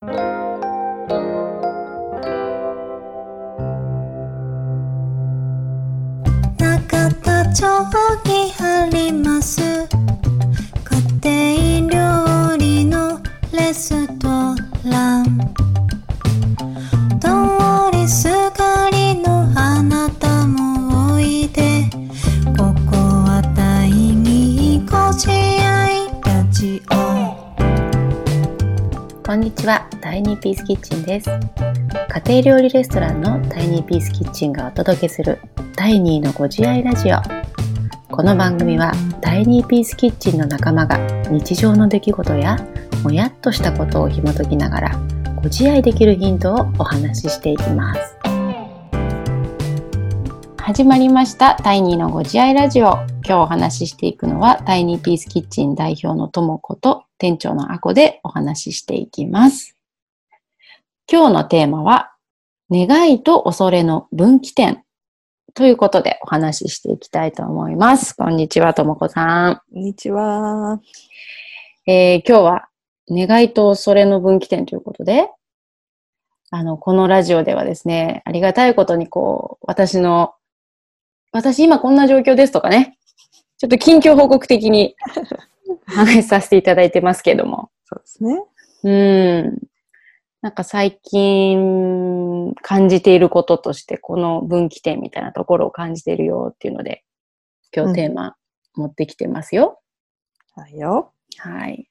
[0.00, 0.10] 中
[7.24, 7.66] 田町
[8.24, 9.27] にあります
[29.38, 31.30] んにちは、タイニーピースキッチンです。
[32.26, 35.38] 家庭料理レストランのタイニーピースキッチンがお届けする
[35.76, 37.18] 第2のご自愛ラジオ。
[38.10, 40.98] この番組はタイニーピースキッチンの仲間が
[41.30, 42.56] 日常の出来事や
[43.04, 45.00] もやっとしたことを紐解きながら
[45.36, 48.16] ご自愛できるヒントをお話ししていきます。
[50.58, 53.17] 始まりましたタイニーのご自愛ラジオ。
[53.28, 59.76] 今日お話ししていくのはタイニーピースキッチン代表のともこと店長のあこでお話ししていきます。
[61.12, 62.14] 今日のテーマは
[62.70, 64.82] 願いと恐れの分岐点
[65.52, 68.16] ということでお話ししていきたいと思います。
[68.16, 69.56] こんにちは、ともこさん。
[69.56, 70.80] こんにちは。
[71.86, 72.68] えー今日は
[73.10, 75.28] 願いと恐れの分岐点ということで、
[76.50, 80.32] あの、このラジオではですね、ありがたいことにこう、私の、
[81.30, 82.97] 私今こんな状況ですとかね、
[83.58, 84.94] ちょっと近況報告的に
[85.68, 88.42] お 話しさせていただいてますけども、そうですね。
[88.84, 89.58] うん。
[90.40, 97.02] なんか最近感じていることとして、この分岐点みたいなところを感じているよっていうので、
[97.74, 98.36] 今日テーマ
[98.76, 99.80] 持ってきてますよ。
[100.54, 101.12] はいよ。
[101.38, 101.88] はい。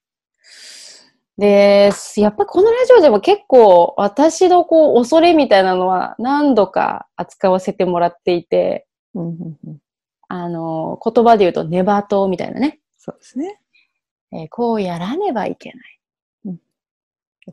[1.38, 9.78] で、やっぱりこのラジオでも結構私のこう恐れみたいなのは何度か扱わせてもらっていて、うんうんうん、
[10.30, 12.80] あの、言葉で言うとネバトみたいなね。
[12.97, 13.59] そうですね。
[14.33, 16.00] えーこうやらねばいけない。
[16.45, 16.59] うん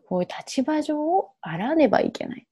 [0.07, 2.47] こういう立場上をあらねばいけない。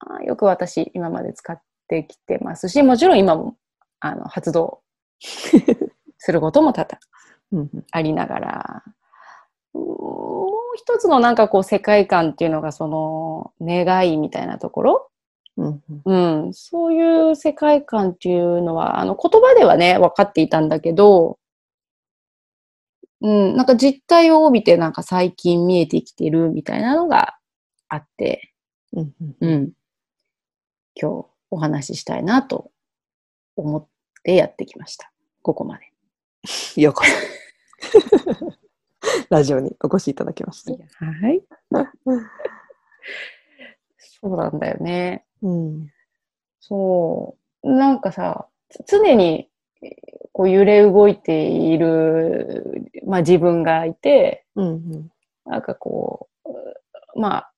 [0.00, 3.56] あーよく私今まで使ってきてますし、もちろん今も
[4.00, 4.82] あの発動
[6.18, 8.82] することも多々ありながら、
[9.72, 15.10] もう一つのなんかこう世界観っていうのがその願いみたいなところ、
[15.56, 21.38] うんそういう世界観っていうのは、あの言葉ではね、分かっていたんだけど、
[23.20, 27.36] うん、なんか実態を帯びてなんか最近見えてきてるみたいなのが
[27.88, 28.52] あって、
[28.92, 29.12] うん、
[30.94, 32.70] 今日お話ししたいなと
[33.56, 33.86] 思っ
[34.24, 35.12] てやってきました。
[35.42, 35.92] ここまで。
[36.80, 37.12] ようこそ。
[39.30, 40.72] ラジオにお越しいただきました。
[40.72, 40.76] は
[41.30, 41.42] い。
[43.98, 45.24] そうなんだよね。
[45.42, 45.88] うん。
[46.60, 47.72] そう。
[47.72, 49.48] なんかさ、つ常に
[49.82, 49.92] えー
[50.34, 55.10] こう揺れ動いている、まあ自分がいて、うんうん
[55.44, 56.28] なんかこ
[57.14, 57.52] う、まあ、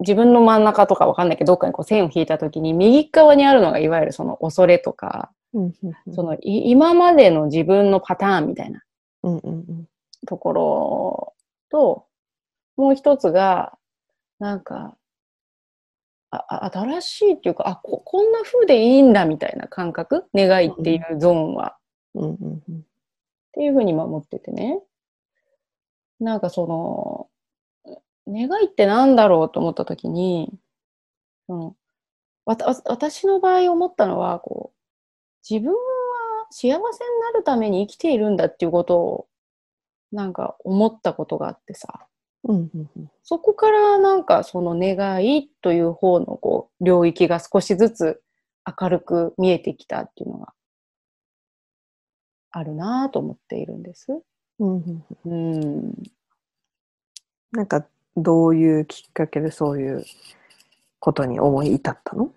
[0.00, 8.82] 自分の真ん中とかわかんないけど、どっかにこう線を引いたときに、右側にあるのがいわゆるその恐れとか、うんうんそのい今までの自分のパターンみたいな
[9.22, 9.88] うんうんうん
[10.26, 11.32] ところ
[11.70, 12.06] と、
[12.76, 13.76] もう一つが、
[14.38, 14.96] なんか、
[16.48, 21.76] ああ新しいっていうか、あこ、こんな風でいいんだみたいな感覚、願いっていうゾーンは、
[22.14, 22.62] うんうん。
[22.68, 22.86] うん
[23.56, 24.82] っていうふうに守っててね。
[26.20, 27.96] なんかその、
[28.28, 30.52] 願いってなんだろうと思ったときに、
[31.46, 31.76] その
[32.44, 34.76] わたわ私の場合思ったのは、こう、
[35.48, 35.78] 自分は
[36.50, 39.28] 幸せになるために生きているんだっていうことを、
[40.12, 42.06] なんか思ったことがあってさ、
[42.46, 48.22] うんうんうんそこからなんかその願いという方のこう領域が少しずつ
[48.80, 50.52] 明るく見えてきたっていうのが
[52.52, 54.06] あるなぁと思っているんです。
[54.58, 55.58] うんうんう
[55.88, 55.92] ん。
[57.52, 57.86] なんか、
[58.16, 60.04] どういうきっかけでそういう
[60.98, 62.30] ことに思い至ったの？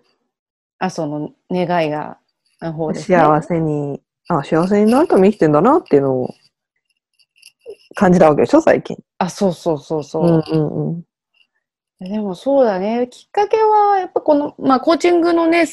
[0.78, 2.18] あ、その願いが、
[2.60, 3.16] の方ですね。
[3.16, 6.34] 幸せに、あ、幸せになるために生きてんだなっていうのを
[7.94, 8.98] 感じたわけでしょ、最近。
[9.20, 10.24] あ、そうそうそうそう。
[10.24, 11.04] うんうんうん
[12.02, 13.08] でもそうだね。
[13.10, 15.66] きっかけは、やっぱこの、まあ、コーチングのね、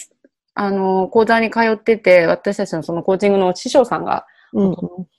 [0.55, 4.65] あの、講座に通ってて、私たちのそのコーチングの師匠さんが、うん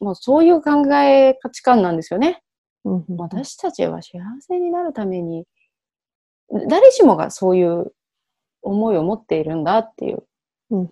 [0.00, 2.43] もうそういう考え、価値観なんですよね。
[2.85, 5.47] うんうん私たちは幸せになるために、
[6.69, 7.94] 誰しもがそういう
[8.61, 10.25] 思いを持っているんだっていう、
[10.70, 10.91] うんうん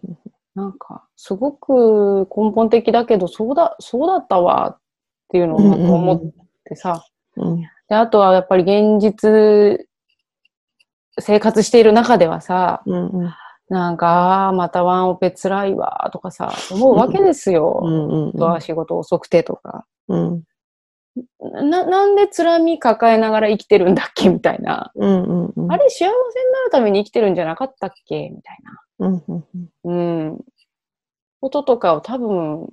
[0.54, 4.80] なんか、すごく根本的だけど、そうだ、そうだったわっ
[5.28, 6.22] ていうのを思っ
[6.64, 7.04] てさ、
[7.36, 9.86] うんで、あとはやっぱり現実、
[11.18, 13.34] 生活している中ではさ、うんうん
[13.68, 17.80] なんか、またワンオペ辛いわとかさ、思うわけですよ。
[17.82, 19.84] うんうんとは仕事遅くてとか。
[20.06, 20.42] うん
[21.40, 24.92] な、なんで辛み抱えながら生きてるんだっけみたいな。
[24.94, 25.72] うんうんうん。
[25.72, 26.12] あれ幸せにな
[26.64, 29.08] るために生きてるんじゃなかったっけみたいな。
[29.08, 29.44] うんうん
[29.84, 30.28] うん。
[30.28, 30.40] うん。
[31.40, 32.68] こととかを多分、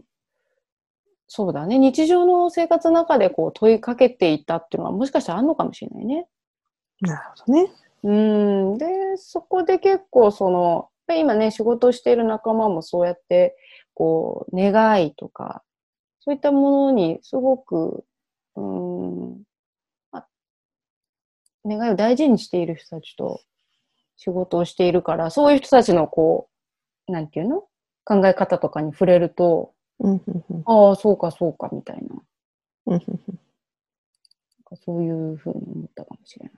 [1.35, 1.79] そうだね。
[1.79, 6.27] 日常の生活の中でこう問いかけていたっていうのはもしかしたらあるのかもしれないね。
[7.01, 7.71] なるほどね。
[8.03, 8.11] う
[8.75, 8.77] ん。
[8.77, 13.57] で、そこで結構その、で今ね、仕事をしている仲間もそうやって、
[13.95, 15.63] こう、願いとか、
[16.19, 18.05] そういったものにすごく、
[18.55, 19.41] うん、
[20.11, 20.27] あ
[21.65, 23.41] 願いを大事にしている人たちと
[24.17, 26.47] 仕事をしているから、そういう人たちのこ
[27.07, 27.63] う、なんていうの？
[28.05, 30.63] 考え方とかに触れると、うんうんうん。
[30.65, 32.15] ああ、そうかそうか、みたいな。
[32.87, 33.39] うんうんうん
[34.71, 36.53] なんかそういうふうに思ったかもしれない。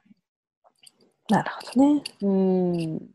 [1.30, 2.04] なるほどね。
[2.22, 2.98] うん。
[2.98, 3.06] で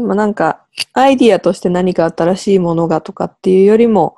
[0.00, 4.16] もなんか、アイディアとして何か新しいものがとかっていうよりも、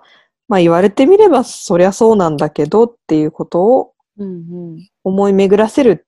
[0.48, 6.06] まあ言われてみればそりゃそうなんだけどっていうことをうん思い巡らせる、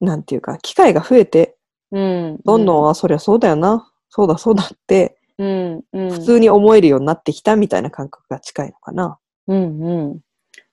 [0.00, 1.56] なんていうか、機会が増えて、
[1.90, 2.02] うん。
[2.02, 2.40] うん。
[2.44, 5.84] どんどん、あ、そりゃそうだよな、そうだそうだって、うん。
[5.92, 6.10] うん。
[6.10, 9.18] 普通に思えるようになってきたみたいな感覚が近いのかな。
[9.48, 10.20] うんうん。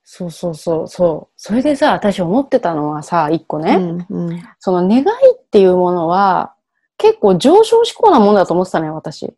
[0.03, 1.33] そうそうそう、そう。
[1.37, 3.75] それでさ、私思ってたのはさ、一個ね、
[4.09, 4.43] うんうん。
[4.59, 6.55] その願いっていうものは、
[6.97, 9.25] 結構上昇志向なものだと思ってたのよ、私。
[9.25, 9.31] へ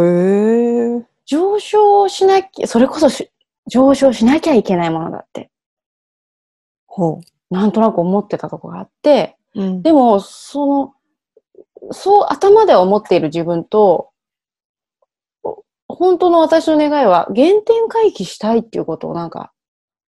[0.00, 1.06] え。
[1.26, 3.30] 上昇しなきゃ、それこそし
[3.68, 5.50] 上昇しなきゃいけないものだって、
[6.86, 7.20] ほ
[7.50, 9.62] なんとなく思ってたとこがあって、う。
[9.62, 9.82] うん。
[9.82, 10.94] でも、その、
[11.92, 14.15] そう頭では思っている自分と、お
[15.98, 19.52] 本当の私の願いは原点回帰したいっていうことをなんか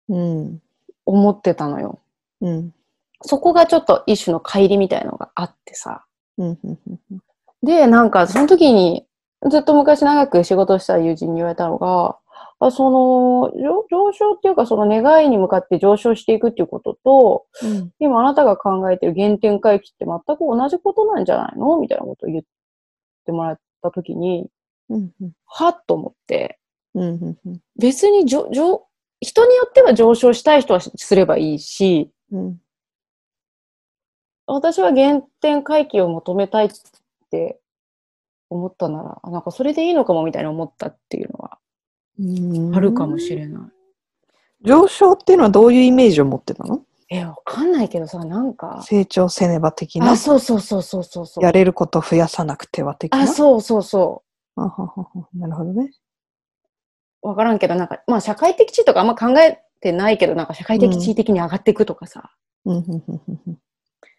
[0.08, 0.60] うん。
[1.04, 2.00] 思ってたのよ。
[2.40, 2.74] うん。
[3.22, 6.04] そこがちょっと一種の乖離みたいなのがあってさ。
[6.38, 6.58] うん。
[6.62, 6.78] うん。
[7.10, 7.20] うん
[7.62, 9.06] で、なんかその時に
[9.50, 12.16] ずっと昔長く仕事をした友人に言われたのが、
[12.60, 17.90] あその上上昇っていうかその願いに向かって上昇していくっていうことと、うん。
[17.98, 22.44] 今あなたが考えてる原点回帰って全く同じことなんじゃないのみたいなことを言っ
[23.24, 24.48] てもらった時に、
[24.88, 25.10] うん。
[25.20, 25.32] うん。
[25.46, 26.58] はっと思って、
[26.94, 27.36] うん。
[27.44, 27.60] うん。
[27.78, 28.88] 別に人によ
[29.68, 32.60] っては上昇したい人はすればいいし、うん。
[34.46, 36.70] 私は原点回帰を求めたいっ
[37.30, 37.58] て
[38.48, 41.58] 思ったなら、あなんかそれでいいのかもみたいな思ったっていうのは
[42.18, 42.76] うん。
[42.76, 43.62] あるかもしれない。
[44.62, 46.82] 上昇っていうのはどういうイメージを持ってたの？
[47.08, 50.12] え、わかんないけどさ、なんか、成長せねば的な？
[50.12, 50.16] あ、。
[50.16, 51.44] そうそうそうそうそうそう。
[51.44, 53.20] やれることを増やさなくては的な？
[53.20, 54.22] あ、そうそうそ
[54.56, 55.90] あはははなるほどね。
[57.22, 57.28] う。
[57.28, 62.30] わからんけど、なんか、まあ社会的地位とかあんま考えてないけど、なんか社会的地位的に上がっていくとかさ、
[62.64, 63.58] うんうんうんうんうん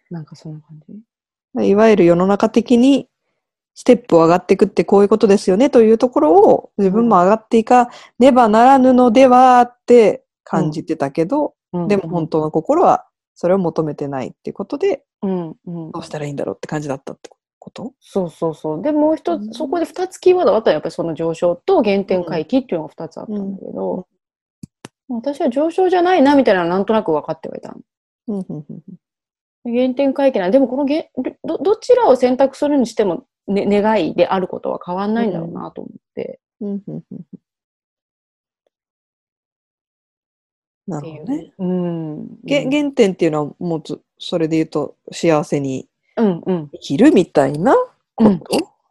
[0.09, 1.69] なんかそんな感じ？
[1.69, 3.09] いわゆる世の中的に
[3.75, 7.89] ステップを上がっていくってこういうことですよねというところを自分も上がっていか
[8.19, 13.05] ねばならぬのではって感じてたけど、うんでも本当の心は
[13.35, 15.91] それを求めてないっていうことでうん、うん。
[15.91, 17.36] どうしたらいいんだろうって感じだったってこ
[17.71, 17.93] と？
[17.99, 18.81] そうそうそう。
[18.81, 24.07] で、もう一うんつ、そこで二つキーワードがあったら、やっぱりその上昇と原点回帰っていうのが二つあったんだけど、
[25.09, 27.79] 私は上昇じゃないな、みたいなのはなんとなく分かってはいたの。
[28.27, 28.81] うんうんうん
[29.69, 31.11] 原点回帰なんでもこのげ
[31.43, 36.39] どどちらを選択するにしても、ね、願いであることは変わんないんだろうなと思って。
[36.61, 37.25] うんうんうんうん
[40.87, 41.51] なるほどね。
[41.57, 42.39] うん。
[42.45, 45.85] げ原点っていうのはもうずそれで言うと幸せに
[46.17, 46.69] うんうん。
[46.73, 47.75] 生きるみたいな
[48.15, 48.39] こと、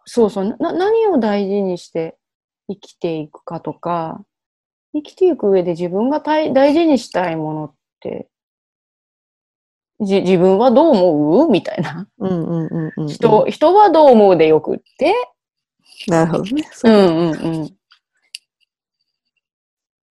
[0.04, 0.56] そうそう。
[0.60, 2.16] な、何を大事にして
[2.68, 4.24] 生きていくかとか、
[4.94, 8.28] 生きていく上で自分が大大事にしたいものって、
[10.00, 11.50] じ、自分はどう思う？
[11.50, 12.06] みたいな。
[12.18, 15.14] うんうんうんうんうん人、人はどう思うでよくって。
[16.08, 16.68] なるほどね。
[16.70, 17.76] うそうんうんうん。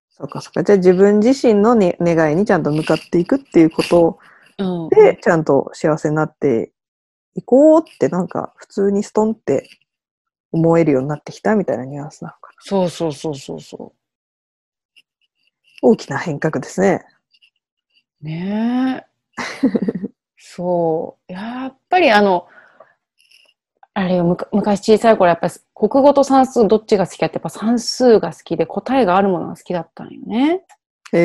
[0.10, 0.64] そうかそうか。
[0.64, 4.20] じゃあ自分自身の、ね、願いにちゃんと向かっていくっていうこと
[4.58, 6.72] うん、で、ちゃんと幸せになって
[7.36, 9.70] いこうってなんか普通にストンって
[10.52, 12.56] 思えるようになってきたみたいなニュアンスなのかな。
[12.60, 13.94] そうそうそうそうそ
[15.82, 17.06] 大きな変革ですね。
[18.22, 18.26] う。
[18.26, 19.16] ねえ。
[20.38, 21.32] そう。
[21.32, 22.48] やっぱりあの、
[23.94, 30.64] あれよ、昔小さい頃やっぱり国語と算数どっちが好きかってやっぱ算数が好きで答えがあるものが好きだったんよね。
[31.14, 31.20] へ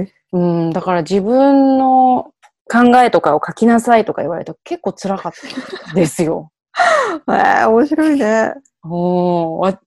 [0.00, 0.14] え。
[0.32, 2.32] うん、だから自分の
[2.72, 5.32] 考えとかを書きなさいとか言われると結構辛かっ
[5.86, 6.50] たんですよ。
[7.28, 8.54] えー、面白いね。
[8.84, 9.80] おーあ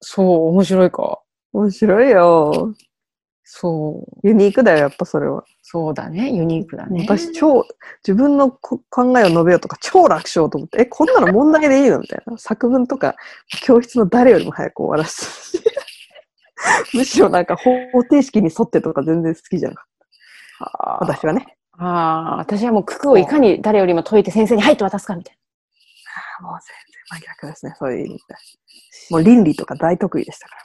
[0.00, 1.20] そう、面白いか。
[1.52, 2.74] 面白いよ。
[3.44, 5.44] そう、ユニークだよ、やっぱそれは。
[5.62, 6.32] そうだね。
[6.32, 7.06] ユニークだね。
[7.08, 7.64] 私、超、
[8.06, 12.36] 自分のこ考えを述べようとか超楽勝と思って、え、こんなの問題でいいのみたいな。
[12.38, 13.14] 作文とか、
[13.62, 15.70] 教室の誰よりも早く終わらせて。
[16.94, 19.86] むしろなんか方程式に沿ってとか全然好きじゃなかっ
[20.58, 20.98] た。
[21.02, 21.55] 私はね。
[21.78, 25.38] ああ、私はもう九九をいかに誰よりも解いて先生に「はい」と渡すかみたい
[26.40, 28.22] もう全然真逆ですね、そういう意味で。
[29.10, 30.56] もう倫理とか大得意でしたか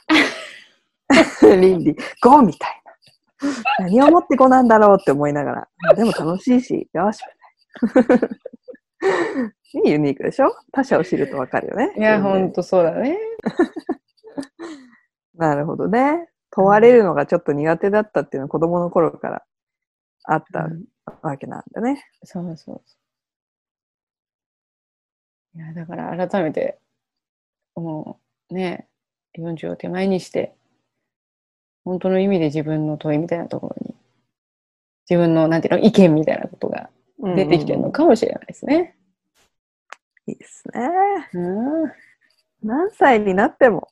[1.50, 1.56] ら。
[1.56, 2.82] 倫理、5みたい
[3.78, 3.86] な。
[3.86, 5.94] 何をもって5なんだろうって思いながら。
[5.94, 7.20] でも楽しいし、よし、
[7.82, 8.18] みたい
[9.84, 9.90] な。
[9.90, 10.54] ユニークでしょ？
[10.72, 11.88] 他者を知るとわかるよね。
[11.88, 11.92] な。
[11.96, 13.18] いや、ほんとそうだね。
[15.34, 16.28] なるほどね。
[16.50, 19.42] 問われるのがちょっと苦手だったっていうのは子供の頃から
[20.24, 20.84] あったうん
[21.22, 22.04] わけなんだね。
[22.24, 22.72] そうそうそ
[25.54, 25.58] う。
[25.58, 26.78] いや、だから改めて、
[27.74, 28.88] もうね、
[29.38, 30.54] 40を手前にして、
[31.84, 33.94] 本当の意味で自分の問いみたいなところに、
[35.10, 38.96] 自分の、なんていうの、意見みたいなことが出てきてるのかもしれないですね。
[40.26, 40.88] いいですね。
[41.34, 41.92] うん。
[42.62, 43.88] 何歳になっても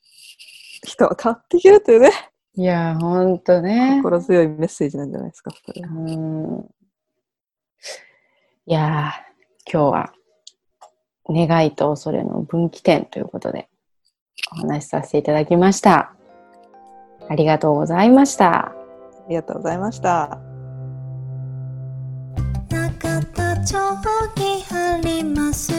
[0.84, 2.10] 人は変わっていけるというね、
[2.54, 4.00] いや、ほんとね。
[4.02, 6.68] 心強いメッセージなんじゃないですか、それはうん。
[8.70, 10.12] いやー、今日は、
[11.28, 13.68] 願いと恐れの分岐点ということで、
[14.52, 16.14] お話しさせていただきました。
[17.28, 18.66] ありがとうございました。
[18.66, 18.72] あ
[19.28, 20.38] りがとうございました。
[22.70, 23.74] 中田町
[24.36, 25.72] にあります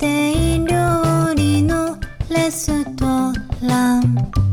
[0.00, 1.98] 家庭料理の
[2.30, 3.04] レスト
[3.60, 4.45] ラン